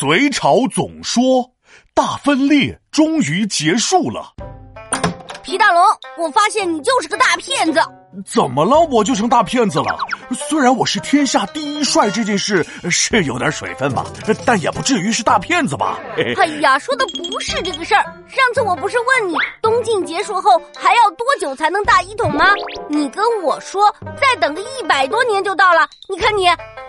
[0.00, 1.50] 隋朝总说，
[1.92, 4.32] 大分裂终于结束了。
[5.42, 5.82] 皮大龙，
[6.16, 7.80] 我发现你就是个大骗子。
[8.24, 8.78] 怎么了？
[8.78, 9.98] 我就成大骗子了？
[10.48, 14.06] 虽然我是天下第一帅这件事是有点水分吧，
[14.46, 15.98] 但也不至于是大骗子吧？
[16.16, 18.04] 哎呀，说的不是这个事儿。
[18.28, 22.46] 上次我不是问你东晋结束后还要多久才能大一统吗？
[22.88, 25.88] 你跟我说再等个一百多年就到了。
[26.08, 26.46] 你看你，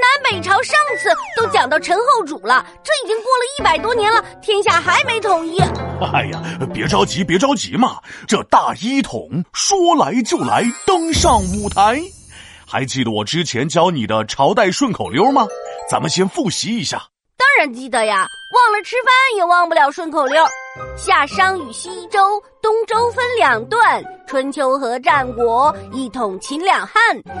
[0.00, 5.60] 南北朝上次都讲到陈后主了，这已经过了一百多年了，天下还没统一。
[5.60, 12.00] 哎呀，别着急，别着急嘛，这大一统说来就来，登上舞台。
[12.66, 15.46] 还记得我之前教你的朝代顺口溜吗？
[15.90, 17.02] 咱们先复习一下。
[17.36, 20.42] 当然记得呀，忘了吃饭也忘不了顺口溜。
[20.96, 26.94] 夏商与西周，东周分两段，春秋和战国，一统秦两汉，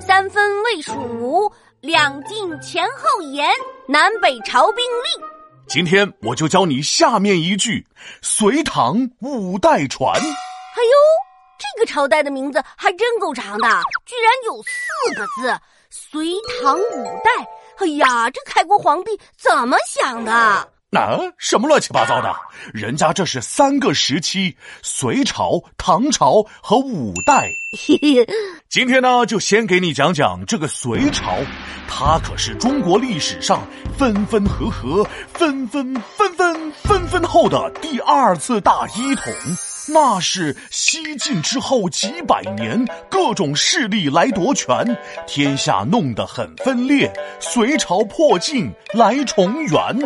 [0.00, 1.50] 三分魏蜀吴，
[1.82, 3.50] 两晋前后延，
[3.88, 5.26] 南北朝并立。
[5.66, 7.84] 今天我就教你下面一句：
[8.22, 10.14] 隋唐五代传。
[10.14, 10.92] 哎呦，
[11.58, 13.66] 这个朝代的名字还真够长的，
[14.06, 17.30] 居然有四个字——隋唐五代。
[17.78, 20.72] 哎呀，这开国皇帝怎么想的？
[20.94, 22.30] 那什么乱七八糟的？
[22.74, 27.48] 人家这是三个时期：隋朝、唐朝和五代。
[28.68, 31.38] 今天呢，就先给你讲讲这个隋朝，
[31.88, 39.32] 它可是中国历史上分分合合、分分分分分分后的第二次大一统。
[39.88, 47.10] 那是西晋之后几百年，各种势力来夺权，天下弄得很分裂。
[47.40, 49.98] 隋朝破镜来重圆，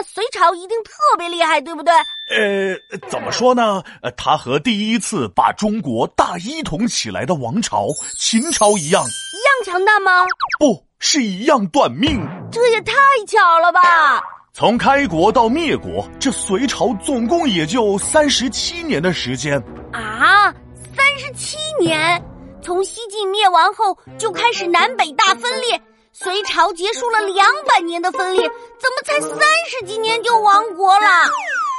[0.00, 1.92] 那隋朝一定特别厉害，对不对？
[2.30, 2.74] 呃，
[3.10, 3.82] 怎么说呢？
[4.00, 10.24] 呃，他和第一次把中国大一统起来的王朝秦朝一样，一样强大吗？
[10.58, 12.18] 不是一样短命。
[12.50, 12.94] 这也太
[13.28, 14.22] 巧了吧！
[14.54, 20.50] 从开国到灭国，这隋朝总共也就三十七年的时间啊！
[20.96, 22.24] 三十七年，
[22.62, 25.78] 从西晋灭亡后就开始南北大分裂，
[26.12, 29.38] 隋朝结束了两百年的分裂，怎么才三
[29.68, 31.06] 十几年就亡国了？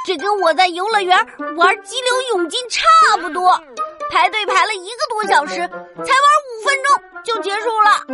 [0.06, 1.16] 这跟我在游乐园
[1.56, 2.82] 玩激流勇进差
[3.18, 3.52] 不多，
[4.10, 8.04] 排队排了一个多小时，才玩五分钟就结束了。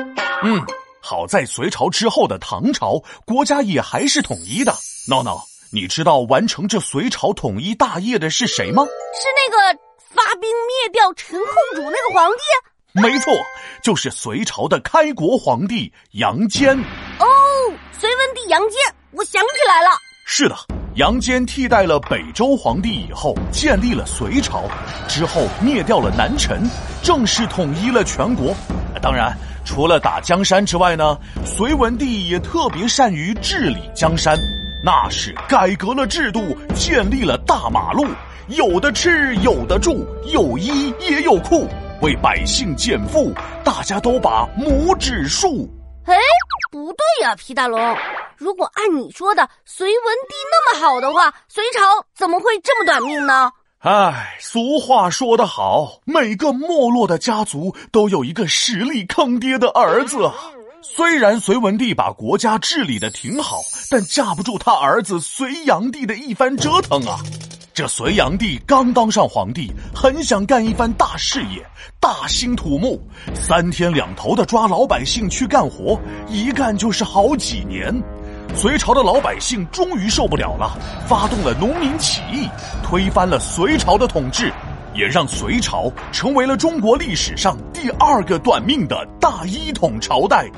[0.43, 0.65] 嗯。
[1.01, 4.75] 好在隋朝之后的唐朝，国家也还是统一的。
[5.09, 5.43] 闹闹，
[5.73, 8.85] 你知道完成这隋朝统一大业的是谁吗？
[8.85, 9.81] 是那个
[10.15, 12.39] 发兵灭掉陈后主那个皇帝？
[13.01, 13.33] 没错，
[13.83, 16.77] 就是隋朝的开国皇帝杨坚。
[17.19, 17.27] 哦，
[17.93, 18.79] 隋文帝杨坚，
[19.13, 19.91] 我想起来了。
[20.27, 20.57] 是的，
[20.97, 24.65] 杨坚替代了北周皇帝以后，建立了隋朝，
[25.09, 26.63] 之后灭掉了南陈，
[27.03, 28.55] 正式统一了全国。
[29.01, 29.37] 当然。
[29.65, 34.35] 除了打江山之外呢，隋文帝也特别善于治理江山，
[34.83, 38.07] 那是改革了制度，建立了大马路，
[38.47, 41.69] 有的吃，有的住，有衣也有裤，
[42.01, 43.33] 为百姓减负，
[43.65, 45.69] 大家都把拇指竖。
[46.05, 46.15] 哎，
[46.71, 47.97] 不对呀，皮大龙，
[48.37, 51.81] 如果按你说的，隋文帝那么好的话，隋朝
[52.15, 53.51] 怎么会这么短命呢？
[53.81, 60.31] 唉，俗话说得好，每个没落的家族都有一个实力坑爹的儿子。
[60.81, 63.61] 虽然隋文帝把国家治理的挺好，
[63.91, 67.19] 但架不住他儿子隋炀帝的一番折腾啊。
[67.79, 71.65] 这隋炀帝刚当上皇帝，很想干一番大事业，
[72.01, 73.01] 大兴土木，
[73.33, 75.97] 三天两头的抓老百姓去干活，
[76.27, 77.95] 一干就是好几年。
[78.53, 82.49] 隋朝的老百姓终于受不了了，发动了农民起义，
[82.83, 84.53] 推翻了隋朝的统治，
[84.93, 90.51] 也让隋朝成为了中国历史上第二个短命的大一统朝代。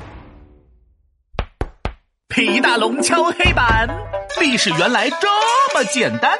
[2.29, 3.87] 皮大龙敲黑板，
[4.39, 5.27] 历史原来这
[5.75, 6.35] 么简单。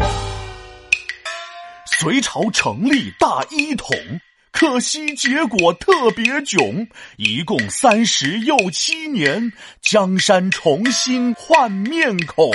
[2.01, 3.95] 隋朝成立大一统。
[4.51, 9.53] 可惜结果特别囧，一共三十又七年，
[9.83, 12.51] 江山重新换面孔。